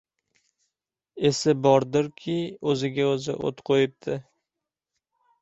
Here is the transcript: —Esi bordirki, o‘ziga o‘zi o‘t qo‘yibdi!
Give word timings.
—Esi 1.29 1.53
bordirki, 1.65 2.39
o‘ziga 2.73 3.07
o‘zi 3.11 3.37
o‘t 3.51 3.63
qo‘yibdi! 3.73 4.19